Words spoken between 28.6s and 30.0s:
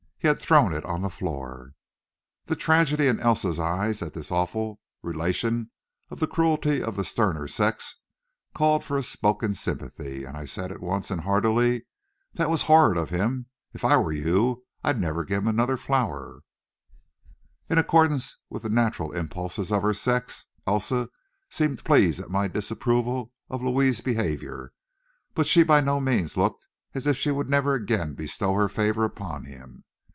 favor upon him.